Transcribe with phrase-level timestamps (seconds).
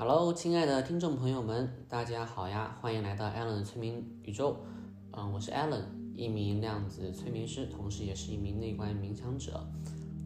[0.00, 2.78] Hello，亲爱的听众朋友们，大家好呀！
[2.80, 4.56] 欢迎来到 Allen 催眠宇宙。
[5.10, 5.82] 嗯，我是 Allen，
[6.14, 9.60] 一名量子催眠师，同时也是一名内观冥想者。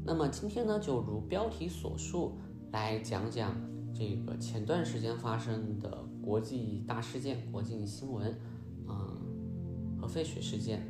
[0.05, 2.37] 那么今天呢，就如标题所述，
[2.71, 3.57] 来讲讲
[3.95, 8.39] 这个前段时间发生的国际大事件、国际新闻，
[8.87, 10.87] 嗯，核废水事件。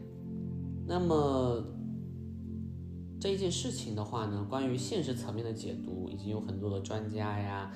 [0.89, 1.65] 那么
[3.21, 7.73] 这一件事情的话呢，关于现实层面的解读，已经有很多的专家呀，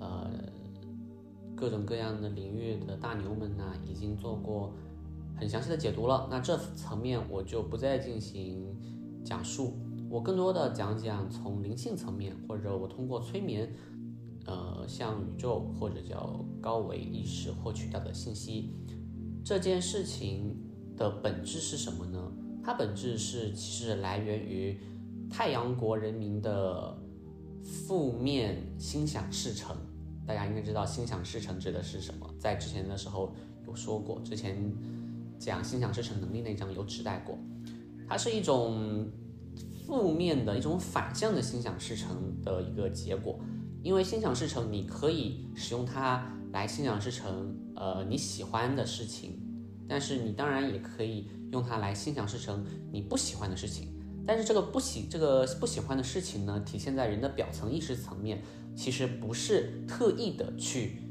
[0.00, 0.30] 呃，
[1.54, 4.72] 各种各样的领域的大牛们呢，已经做过
[5.36, 6.26] 很详细的解读了。
[6.30, 8.74] 那这层面我就不再进行
[9.22, 9.74] 讲述，
[10.08, 13.70] 我更多的讲讲从灵性层面，或者我通过催眠，
[14.46, 18.74] 呃，向宇宙或者叫高维意识获取到的信息。
[19.44, 20.56] 这件事情
[20.96, 22.32] 的本质是什么呢？
[22.62, 24.78] 它本质是其实来源于
[25.30, 26.96] 太阳国人民的
[27.62, 29.76] 负面心想事成。
[30.30, 33.34] 大家应该知道心想事成指的是什么，在之前的时候
[33.66, 34.72] 有说过，之前
[35.40, 37.36] 讲心想事成能力那章有指代过。
[38.08, 39.10] 它是一种
[39.84, 43.40] 负面的一种反向的心想事成的一个结果，
[43.82, 49.36] 因为心想事成你可以使用它来心想事成呃你喜欢的事情，
[49.88, 51.28] 但是你当然也可以。
[51.50, 53.88] 用它来心想事成你不喜欢的事情，
[54.24, 58.40] 但是这个不喜这个不喜欢的事情呢，体现在人的表层意识层面，
[58.76, 61.02] 其实不是特意的去，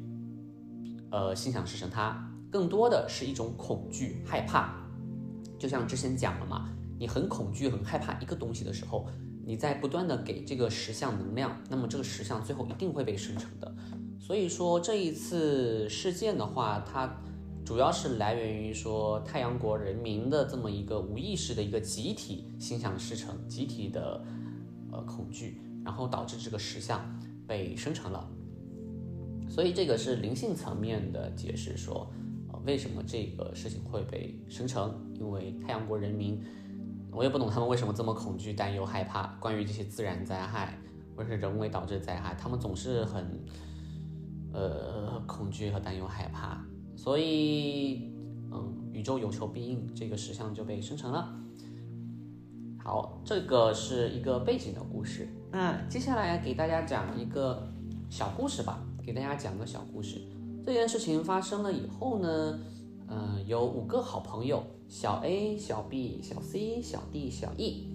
[1.11, 4.75] 呃心想事成它，更多的是一种恐惧害怕。
[5.57, 9.07] 就像之前讲了嘛，你很恐惧很害怕一个东西的时候，
[9.45, 13.75] 你在不断的给这个实相能量，那么这个实相最后一定会被生成的。
[14.19, 17.11] 所以说这一次事件的话，它。
[17.65, 24.25] 主要是来源于说太阳国人民的这么一个无意识的一个集体心想事成、集体的
[24.91, 26.99] 呃恐惧，然后导致这个实相
[27.49, 28.29] 被生成了。
[29.49, 32.07] 所以这个是灵性层面的解释，说
[32.53, 34.95] 呃为什么这个事情会被生成？
[35.15, 36.39] 因为太阳国人民，
[37.11, 40.77] 我也不懂他们为什么这么恐惧、担忧、害怕关于这些自然灾害
[41.15, 43.43] 或者是人为导致灾害，他们总是很
[44.53, 46.63] 呃恐惧和担忧、害怕。
[46.95, 48.13] 所以，
[48.51, 51.35] 嗯，宇宙有求必应，这个石像就被生成了。
[52.83, 55.27] 好，这个是一个背景的故事。
[55.51, 57.67] 那接下来给大家讲一个
[58.09, 60.21] 小故事吧，给大家讲个小故事。
[60.65, 62.59] 这件事情发生了以后呢，
[63.07, 67.89] 嗯，有五个好朋友：小 A、小 B、小 C、小 D、小 E。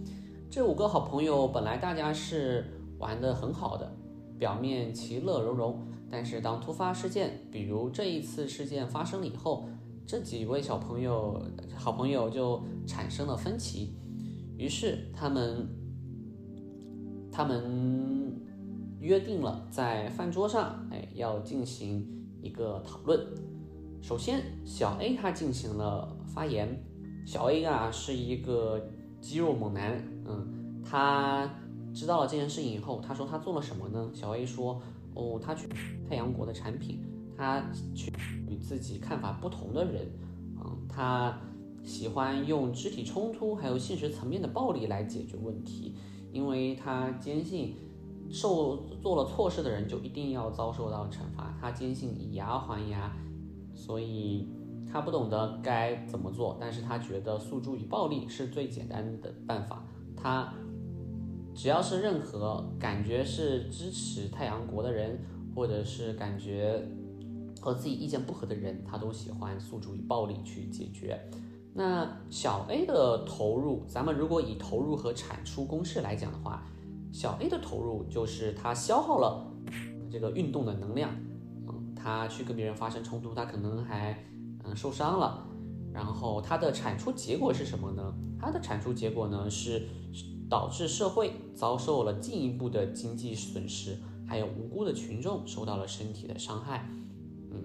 [0.50, 2.65] 这五个好朋友本来大家是
[2.99, 3.91] 玩的很好的，
[4.39, 5.78] 表面其乐融融。
[6.11, 9.69] 但是当突发事件，比如这一次事件发生了以后，
[10.06, 11.43] 这几位小朋友、
[11.75, 13.95] 好朋友就产生了分歧，
[14.56, 15.69] 于是他们
[17.31, 18.41] 他们
[19.00, 22.06] 约定了在饭桌上，哎，要进行
[22.42, 23.19] 一个讨论。
[24.00, 26.82] 首先，小 A 他进行了发言。
[27.26, 28.84] 小 A 啊是一个
[29.20, 31.48] 肌肉猛男，嗯，他
[31.94, 34.10] 知道了这件事情以后，他说他做了什么呢？
[34.12, 34.81] 小 A 说。
[35.16, 35.69] 哦，他去
[36.09, 37.00] 太阳国的产品，
[37.36, 38.12] 他去
[38.48, 40.10] 与自己看法不同的人，
[40.56, 41.38] 嗯，他
[41.84, 45.95] 喜欢用肢体冲突还有现实层面的暴力来解决问题，
[46.33, 47.77] 因为他坚信
[48.31, 53.15] 受做了错事的人就一定要遭受到惩罚，他坚信以牙还牙，
[53.75, 54.49] 所以
[54.91, 59.84] 他不懂得该怎么做，但是他觉得诉诸于暴力是最简单的办法，
[60.16, 60.53] 他。
[61.56, 65.16] 只要是任何感觉是支持太阳国的人，
[65.55, 66.84] 或者是感觉
[67.61, 71.16] 和自己意见不合的人，他都喜欢诉诸于暴力去解决。
[71.75, 76.62] 那小 A 的投入，咱们如果以投入和产出公式来讲的话，
[77.12, 79.53] 小 A 的投入就是他消耗了
[80.11, 81.11] 这个运动的能量，
[81.67, 84.25] 嗯，他去跟别人发生冲突，他可能还
[84.65, 85.45] 嗯受伤了，
[85.93, 88.15] 然后他的产出结果是什么呢？
[88.39, 89.87] 他的产出结果呢是。
[90.47, 93.97] 导致社会遭受了进一步的经济损失，
[94.29, 96.87] 还有无辜的群众受到了身体的伤害。
[97.51, 97.65] 嗯，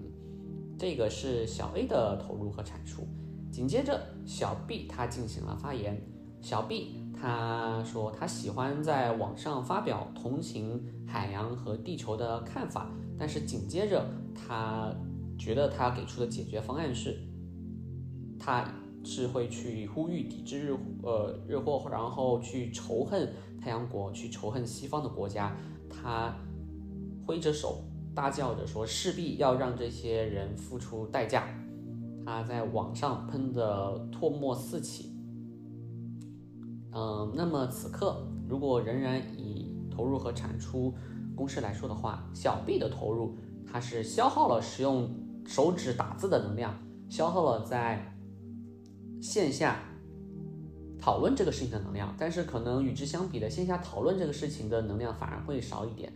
[0.78, 3.06] 这个是小 A 的投入和产出。
[3.50, 6.00] 紧接着，小 B 他进行了发言。
[6.40, 14.04] 小 B 他说他喜欢在网上发表同情海洋和地球的看法，但是紧接着
[14.34, 14.94] 他
[15.38, 17.18] 觉得他给出的解决方案是，
[18.38, 18.64] 他。
[19.02, 25.56] 是会去呼吁抵制日呃日货，然后去仇恨太阳国，去仇恨西方的国家。
[25.88, 26.36] 他
[27.26, 27.82] 挥着手，
[28.14, 31.48] 大叫着说：“势必要让这些人付出代价。”
[32.24, 35.12] 他在网上喷的唾沫四起。
[36.92, 40.92] 嗯，那么此刻，如果仍然以投入和产出
[41.36, 45.08] 公式来说的话，小 B 的投入，它是消耗了使用
[45.46, 46.76] 手指打字的能量，
[47.08, 48.12] 消耗了在
[49.20, 49.78] 线下
[50.98, 52.14] 讨论这个事情的能量。
[52.18, 56.12] 但是可能与之相比的，线下讨论这个事情的能量反而会少一点，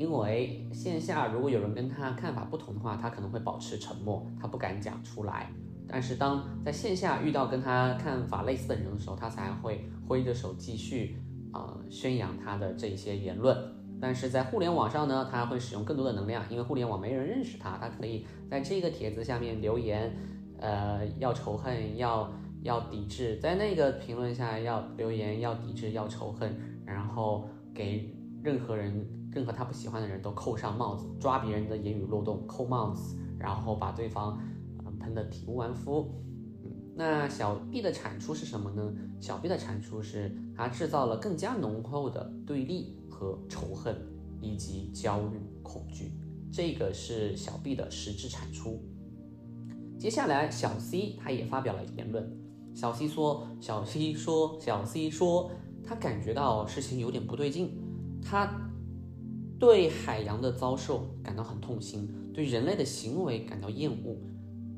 [0.00, 5.52] 因为线下如果有人跟他看法不同的话，他可能会保持沉默，他不敢讲出来。
[5.86, 11.18] 但是当在线下遇到跟他看法类似的人的时候，他才会挥着手继续
[11.52, 13.54] 啊宣扬他的这些言论。
[14.00, 20.10] 但是在互联网上呢，他会使用更多的能量，因为互联网没人认识他，他可以在这个帖子下面留言，
[20.58, 22.32] 呃，要仇恨，要
[22.62, 27.44] 要抵制，在那个评论下要留言，要抵制，要仇恨，然后
[27.74, 34.40] 给任何人、任何他不喜欢的人都扣上帽子，抓别人的言语漏洞，扣帽子，然后把对方。
[34.98, 36.12] 喷得体无完肤，
[36.94, 38.92] 那小 B 的产出是什么呢？
[39.18, 43.96] 小 B 的产出是它制造了更加浓厚的对立和仇恨，
[44.42, 46.12] 以及焦虑、恐惧，
[46.52, 48.78] 这个是小 B 的实质产出。
[49.98, 52.30] 接下来小 C 他也发表了言论，
[52.74, 55.50] 小 C 说，小 C 说，小 C 说，
[55.82, 57.74] 他感觉到事情有点不对劲，
[58.22, 58.69] 他
[59.60, 64.16] 对海洋的遭受感到很痛心，对人类的行为感到厌恶。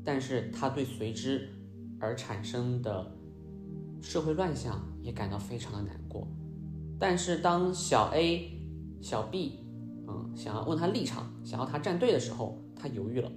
[0.03, 1.49] 但是他对随之
[1.97, 3.09] 而产生的
[4.01, 6.27] 社会乱象也感到非常的难过。
[6.99, 8.51] 但是当小 A、
[9.01, 9.59] 小 B，
[10.05, 13.31] 嗯，想要问他立场，想要他站队的时候，他犹豫了。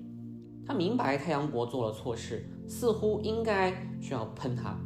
[0.66, 4.76] 他明白太阳国做了错事，似乎应该需要喷他，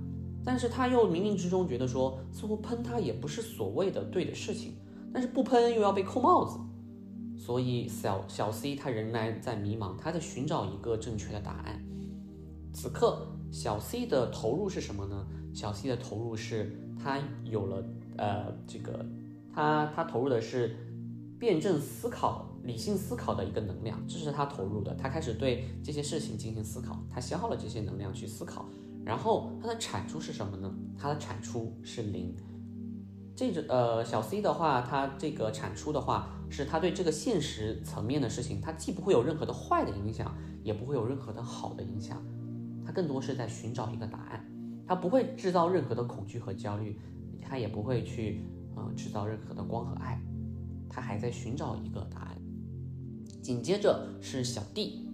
[0.45, 4.75] 但是他又冥冥之中觉得说，似乎喷他也不是所谓的对的事情，
[5.13, 6.59] 但是不喷又要被扣帽子。
[7.37, 11.83] 所以小小 C 他仍然在迷茫，他在寻找一个正确的答案。
[12.73, 15.27] 此刻小 C 的投入是什么呢？
[15.53, 17.85] 小 C 的投入是他有了
[18.17, 19.05] 呃这个
[19.53, 20.77] 他他投入的是
[21.39, 24.95] 辩证思考、理性思考的一个能量，这是他投入的。
[24.95, 28.67] 他开始对这些事情进行思考，他消耗了这些能量去思考，
[29.03, 30.71] 然后他的产出是什么呢？
[30.97, 32.37] 他的产出是零。
[33.41, 42.23] 这个呃小 C 的话，他这个产出的话，是他对这个现实层面的事情，他既不会有任何的坏的影响，也不会有任何的好的影响，
[42.85, 44.47] 他更多是在寻找一个答案，
[44.87, 47.01] 他不会制造任何的恐惧和焦虑，
[47.41, 48.45] 他也不会去
[48.77, 50.21] 呃制造任何的光和爱，
[50.91, 52.37] 他还在寻找一个答案。
[53.43, 55.09] 紧接着是小 D，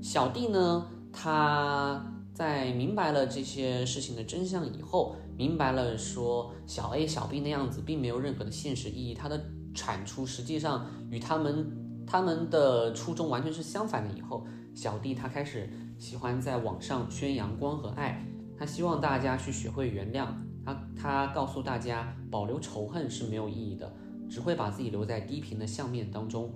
[0.00, 5.16] 小 D 呢，他在明白了这些事情的真相以后。
[5.36, 9.38] 明白了，说小 A、小 B 那样子并没有任何的现实意义，它的
[9.74, 11.70] 产出实际上与他们
[12.06, 14.14] 他们的初衷完全是相反的。
[14.16, 15.68] 以后，小 D 他开始
[15.98, 18.24] 喜欢在网上宣扬光和爱，
[18.58, 20.28] 他希望大家去学会原谅，
[20.64, 23.92] 他他告诉大家保留仇恨是没有意义的，
[24.30, 26.54] 只会把自己留在低频的相面当中，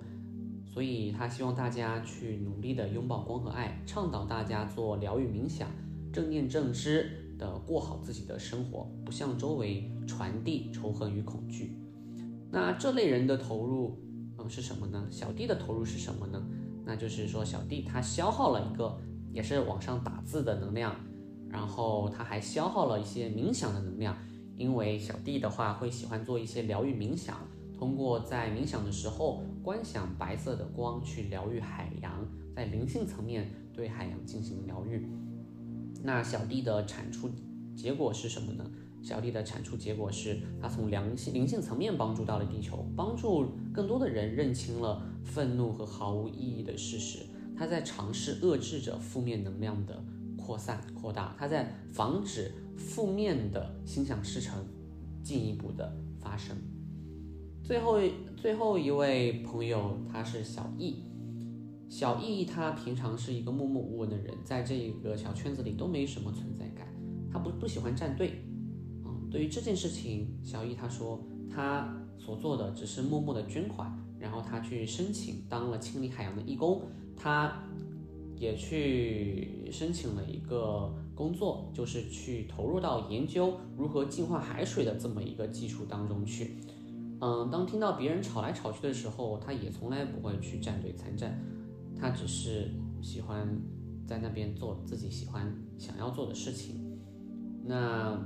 [0.65, 5.67] 所以他希望大家去努力的拥抱光和爱，倡导大家做疗愈冥想、
[6.11, 7.30] 正念正知。
[7.41, 11.75] 的过好自己的生活，不向周围传递仇恨与恐惧。
[12.51, 13.99] 那这类人的投入，
[14.37, 15.07] 嗯，是什么呢？
[15.09, 16.39] 小弟的投入是什么呢？
[16.85, 18.95] 那就是说，小弟他消耗了一个
[19.33, 20.95] 也是网上打字的能量，
[21.49, 24.15] 然后他还消耗了一些冥想的能量。
[24.57, 27.37] 因为小弟的话会喜欢做一些疗愈冥想，
[27.75, 32.23] 通过在冥想的时候观想白色的光去疗愈海洋，
[32.55, 35.09] 在灵性层面对海洋进行疗愈。
[36.03, 37.29] 那小弟的产出
[37.75, 38.65] 结果是什么呢？
[39.03, 47.25] 小弟的产出结果是，他从良性灵性层面帮助到了地球，帮助更多的人认清了愤怒和毫无意义的事实。
[47.57, 50.03] 他在尝试遏制着负面能量的
[50.37, 54.63] 扩散扩大，他在防止负面的心想事成
[55.23, 56.55] 进一步的发生。
[57.63, 57.99] 最后
[58.37, 61.10] 最后一位朋友，他是小易。
[61.91, 66.87] 小易他平常是一个默默无闻的人，在这一个小圈子里都没什么存在感。
[67.29, 68.45] 他不不喜欢站队，
[69.03, 71.21] 嗯，对于这件事情，小易他说
[71.53, 76.81] 他所做的只是默默的捐款，然后他去申请当了清理海洋的义工，
[77.13, 77.61] 他
[78.37, 86.55] 也去申请了一个工作，就是去投入到研究如何净化海水的这么一个技术当中去。
[87.19, 91.37] 嗯，当听到别人吵来吵去的时候，他也从来不会去站队参战。
[92.01, 93.47] 他只是喜欢
[94.07, 96.97] 在那边做自己喜欢、想要做的事情。
[97.63, 98.19] 那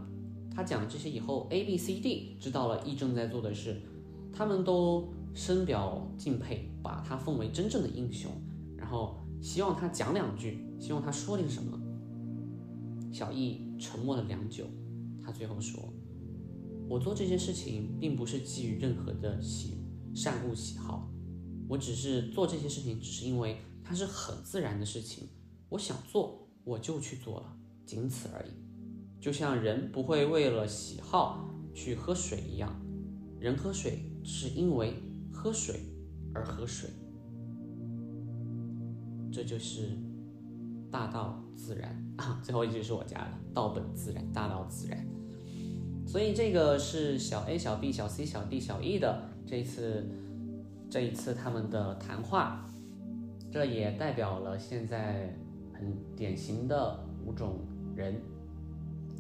[0.49, 3.81] 他讲这些以后，A、B、C、D 知道了 E 正在做的事，
[4.31, 8.31] 他们都深表敬佩，把他奉为真正的英雄，
[8.77, 11.77] 然后希望他讲两句，希望他说点什么。
[13.11, 14.65] 小 E 沉默了良久，
[15.21, 15.81] 他最后说
[16.87, 19.77] ：“我做这件事情并不是基于任何的喜
[20.13, 21.09] 善恶喜好。”
[21.67, 25.27] 我只是做这些事情，只是因为它是很自然的事情，
[25.69, 28.51] 我想做我就去做了，仅此而已。
[29.19, 32.79] 就像人不会为了喜好去喝水一样，
[33.39, 34.93] 人喝水是因为
[35.31, 35.79] 喝水
[36.33, 36.89] 而喝水，
[39.31, 39.97] 这就是
[40.91, 42.39] 大道自然啊。
[42.45, 45.07] 最后一句是我加的，道本自然，大道自然。
[46.05, 50.07] 所以这个是小 A、小 B、小 C、小 D、小 E 的这次，
[50.95, 52.65] 这一次他们的谈话，
[53.51, 55.37] 这也代表了现在
[55.73, 57.59] 很典型的五种
[57.97, 58.15] 人。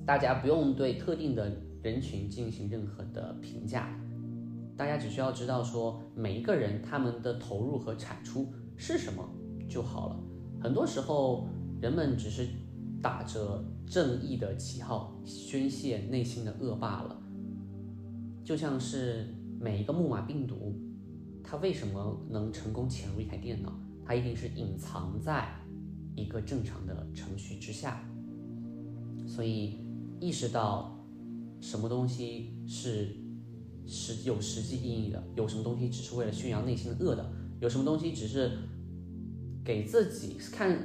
[0.05, 1.51] 大家不用对特定的
[1.83, 3.89] 人群进行任何的评价，
[4.77, 9.29] 大家只需要知道说每一个人他们的投入和产出是什么
[9.67, 10.17] 就好了。
[10.63, 11.45] 很多时候，
[11.81, 12.47] 人们只是。
[13.01, 17.21] 打着正义的旗号宣泄内心的恶罢了，
[18.43, 19.27] 就像是
[19.59, 20.73] 每一个木马病毒，
[21.45, 23.71] 它为什么能成功潜入一台电脑？
[24.03, 25.47] 它一定是隐藏在
[26.15, 28.03] 一个正常的程序之下。
[29.27, 29.79] 所以，
[30.19, 30.97] 意识到
[31.61, 33.15] 什么东西是
[33.85, 38.57] 实有实际意义的，有什么东西只是为了宣扬内心的恶的，有什么东西只是
[39.63, 40.77] 给自己看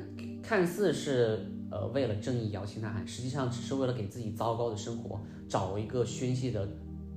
[0.43, 1.47] 看似是。
[1.73, 6.69] 呃，为了正义摇旗呐喊，实际上只是为了给自己糟糕的生活找一个宣泄的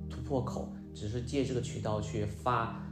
[0.08, 2.83] 突破口，只是借这个渠道去发，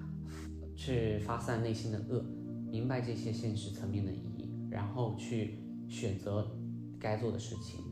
[0.85, 2.25] 去发散内心的恶，
[2.69, 5.59] 明白这些现实层面的意义，然后去
[5.89, 6.51] 选择
[6.99, 7.85] 该做的事情。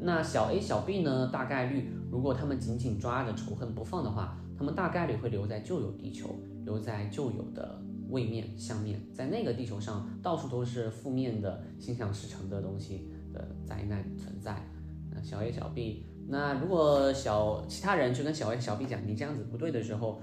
[0.00, 1.28] 那小 A、小 B 呢？
[1.32, 7.82] 大概率，如果他们紧紧抓着仇恨不放的话，他们大概率会留在旧有地球，留在旧有的。
[8.10, 14.64] 位面相面，在那个地球上，到处都是负面的、心想事成的东西的灾难存在。
[15.10, 20.22] 那小 A、小 B，那如果小其他人去跟小 A、小 B 讲你这样子不对的时候，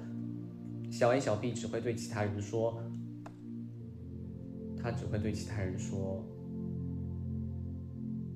[0.91, 2.81] 小 A、小 B 只会对其他人说，
[4.77, 6.25] 他只会对其他人说，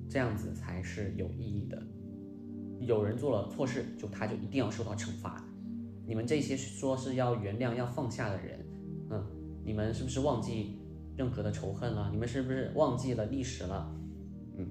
[0.08, 1.82] 这样子才是有意义的。
[2.80, 5.44] 有人做了错事，就他就一定要受到惩罚。
[6.06, 8.66] 你们这些说是要原谅、要放下的人，
[9.10, 9.26] 嗯。
[9.62, 10.78] 你们是不是忘记
[11.16, 12.08] 任何的仇恨了？
[12.10, 13.94] 你们是不是忘记了历史了？
[14.56, 14.66] 嗯，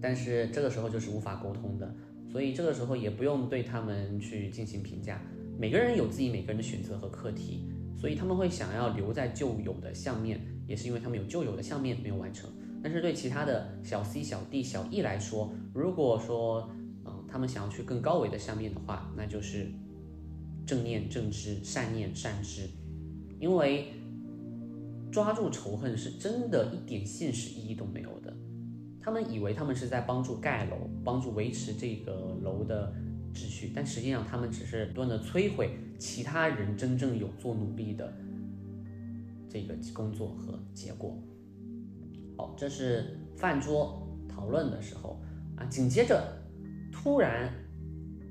[0.00, 1.94] 但是这个时候就是无法沟通的，
[2.28, 5.22] 所以这个时候也不用对他们去进行评价。
[5.58, 7.64] 每个人有自己每个人的选择和课题，
[7.96, 12.48] 所以他们会想要留在旧有的相面，也是因为他们有旧有的相面没有完成。
[12.80, 16.70] 但是对其他的小 C、小 D、小 E 来说，如果说
[17.04, 19.66] 嗯他们想要去更高维的相面的话，那就是
[20.64, 22.70] 正念正知、善念善知。
[23.40, 23.88] 因为
[25.10, 28.32] 抓住仇恨是真的一点现实意义都没有的，
[29.00, 32.94] 他们以为他们是在帮助盖楼，帮助维持这个楼的
[33.38, 38.12] 秩序，但实际上他们只是不断的摧毁其他人真正有做努力的
[39.48, 41.16] 这个工作和结果。
[42.36, 45.20] 好，这是饭桌讨论的时候
[45.56, 46.20] 啊，紧接着
[46.90, 47.52] 突然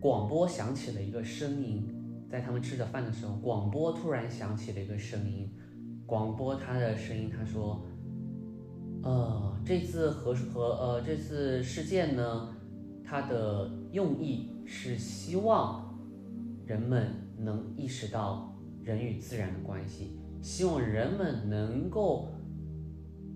[0.01, 1.87] 广播响起了一个声音。
[2.29, 5.49] 在他们吃着饭的时候，广播突然响起了一个声音。
[6.05, 7.81] 广播他的声音，他说
[9.01, 12.53] ：“呃，这次和和呃这次事件呢，
[13.01, 15.97] 它的用意是希望
[16.67, 22.27] 人们能意识到人与自然的关系，希望人们能够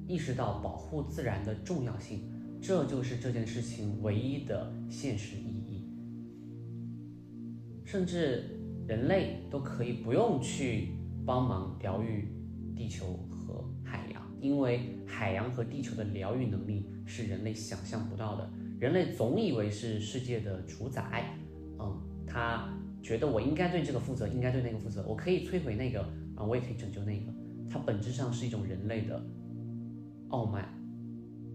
[0.05, 2.29] 意识到保护自然的重要性。
[2.61, 5.89] 这就是这件事情唯一的现实意义，
[7.83, 8.57] 甚至。”
[8.87, 10.89] 人类都可以不用去
[11.25, 12.27] 帮忙疗愈
[12.75, 14.00] 地球和海，
[14.41, 18.49] 因为海洋和地球的疗愈能力是人类想象不到的。
[18.79, 21.37] 人类总以为是世界的主宰，
[21.79, 22.67] 嗯，他
[23.03, 26.01] 觉得我应该对这个负责，应该对那个负责，我可以摧毁那个，
[26.35, 27.31] 啊，我也可以拯救那个。
[27.69, 29.23] 它本质上是一种人类的
[30.29, 30.67] 傲慢。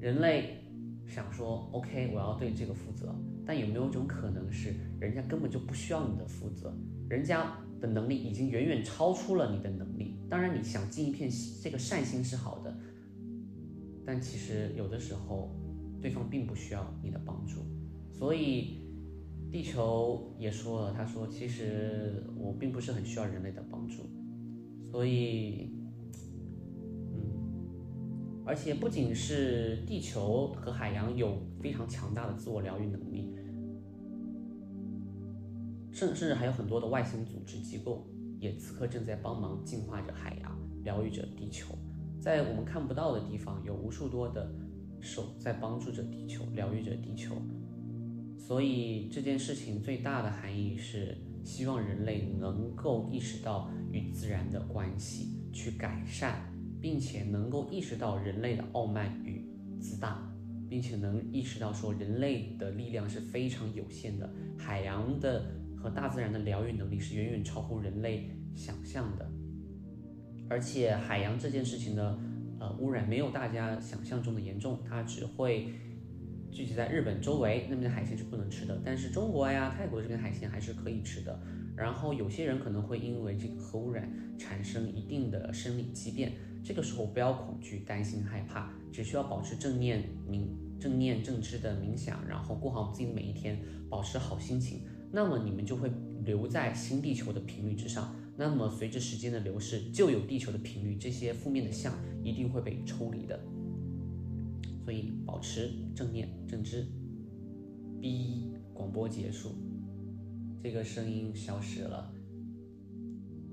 [0.00, 0.62] 人类
[1.06, 3.12] 想说，OK，我要对这个负责，
[3.44, 6.72] 但有没有一种可能是，人家根本就不需要你的负责？
[7.08, 10.15] 人家的能力已经远远超出了你的能力。
[10.28, 11.30] 当然，你想尽一片
[11.62, 12.76] 这个善心是好的，
[14.04, 15.50] 但其实有的时候，
[16.00, 17.60] 对方并不需要你的帮助。
[18.12, 18.80] 所以，
[19.52, 24.02] 地球也说了，他说：“其实我并不是很需要人类的帮助。”
[24.90, 25.70] 所以，
[27.12, 33.32] 嗯，而且不仅是地球和海洋有非常强大的自我疗愈能力。
[35.92, 38.06] 甚甚至还有很多的外星组织机构，
[38.38, 41.74] 也此刻正在帮忙净化着海洋，疗愈着地球。
[42.20, 44.52] 在我们看不到的地方，有无数多的
[45.00, 47.34] 手在帮助着地球，疗愈着地球。
[48.38, 56.40] 所以这件事情最大的含义是，希望人类能够意识到与自然的关系，去改善，
[56.80, 59.44] 并且能够意识到人类的傲慢与
[59.80, 60.22] 自大，
[60.68, 64.28] 并且能意识到说人类的力量是非常有限的，
[64.58, 65.44] 海洋的
[65.86, 69.30] 和大自然的疗愈能力是远远超乎人类想象的，
[70.50, 72.18] 而且海洋这件事情呢，
[72.58, 75.68] 呃，污染没有大家想象中的严重，它只会。
[76.50, 78.80] 聚集在日本周围，那边的海鲜是不能吃的。
[78.82, 81.38] 但是中国呀、泰国这边海鲜还是可以吃的。
[81.76, 86.32] 然后有些人可能会因为这个核污染产生一定的生理畸变，
[86.64, 90.46] 这个时候不要恐惧、担心、害怕，只需要保持正念冥、
[90.80, 94.80] 正念正知的冥想，然后过好自己的每一天，保持好心情，
[95.16, 95.90] 那么你们就会
[96.26, 98.14] 留在新地球的频率之上。
[98.36, 103.40] 那么随着时间的流逝，旧有地球的频率，这些负面的相一定会被抽离的。
[104.84, 106.86] 所以保持正念正知。
[107.98, 109.54] B 广播结束，
[110.62, 112.12] 这个声音消失了。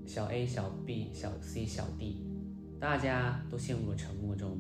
[0.05, 2.25] 小 A、小 B、小 C、小 D，
[2.77, 4.60] 大家都陷入了沉默中。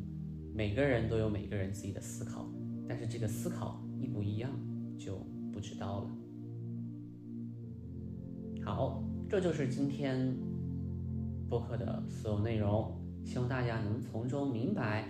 [0.55, 2.49] 每个人都有每个人自己的思考，
[2.87, 4.49] 但是这个思考一不一样
[4.97, 5.17] 就
[5.51, 6.09] 不知道了。
[8.65, 10.33] 好，这就是今天
[11.49, 15.05] 播客的所有内容，希望大家能从中明白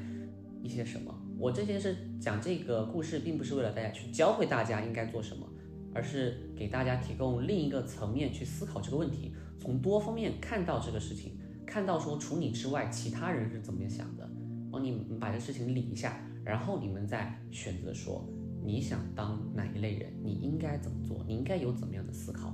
[0.63, 1.13] 一些什么。
[1.38, 5.48] 我这些是讲这个故事，并不是为了大家去教会大家应该做什么，
[5.93, 14.27] 而是给大家提供另一个层面去思考这个问题，从多方面看到这个事情，看到说除你之外其他人是怎么想的，
[14.72, 18.27] 帮你把这事情理一下，然后你们再选择说
[18.63, 22.51] 你想当哪一类人，你应该怎么做，你应该有怎么样的思考。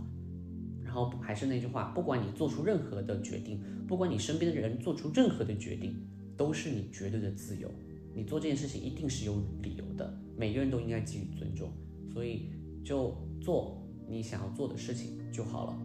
[0.89, 5.95] 然后还是那句话，不管你做出任何的决定，不管你身边的人做出任何的决定，
[6.35, 7.69] 都是你绝对的自由。
[8.15, 11.71] 你做这件事情一定是有理由的，每个人都应该给予尊重，
[12.11, 12.49] 所以
[12.83, 15.77] 就做你想要做的事情就好了。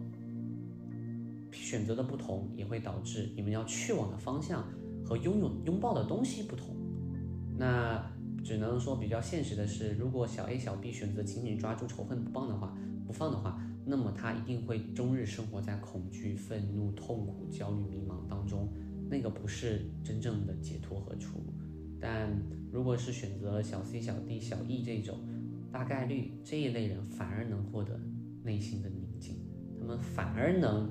[1.51, 4.67] 选择的不同也会导致你们要去往的方向
[5.05, 6.75] 和拥有拥抱的东西不同。
[7.55, 8.03] 那
[8.43, 12.75] 只能说比较现实的是，如果小 A 小 B 选择紧紧抓住仇恨不放的话，
[13.05, 18.67] 不放的话，那么他一定会终日生活在恐惧、愤怒、痛苦、焦虑、迷茫当中，
[19.09, 21.53] 那个不是真正的解脱和出路。
[21.99, 22.29] 但
[22.71, 25.19] 如果是选择小 C、小 D、小 E 这种，
[25.71, 27.99] 大概率这一类人反而能获得
[28.43, 29.35] 内心的宁静，
[29.79, 30.89] 他们反而能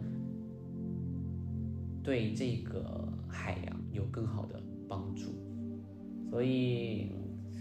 [2.02, 5.32] 对这个海洋有更好的帮助。
[6.30, 7.10] 所以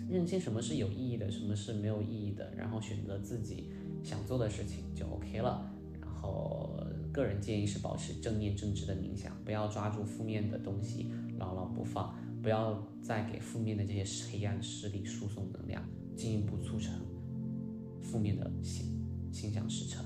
[0.10, 3.70] 认清什么是有意义的，什么是没有意义的，然后选择自己
[4.04, 5.74] 想做的事情就 OK 了。
[6.00, 6.78] 然后
[7.12, 12.16] 个人建议是保持正念正直的冥想，不要抓住负面的东西牢牢不放。
[12.42, 15.82] 不要再给负面的这些黑暗势力输送能量，
[16.14, 16.94] 进一步促成
[18.02, 20.04] 负面的心心想事成。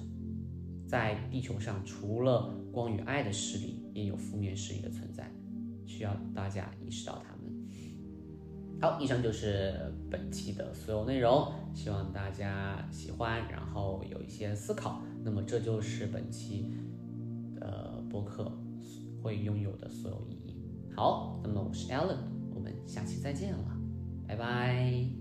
[0.88, 5.32] 在地球上，除了光与爱的势力，也有负面势力的存在，
[5.88, 7.57] 需要大家意识到他们。
[8.80, 9.74] 好，以上就是
[10.10, 15.02] 本期的所有内容，希望大家喜欢，然后有一些思考。
[15.24, 16.72] 那么，这就是本期
[17.56, 18.52] 的播客
[19.22, 20.62] 会拥有的所有意义。
[20.96, 22.18] 好，那么我是 Alan，
[22.54, 23.78] 我们下期再见了，
[24.28, 25.17] 拜拜。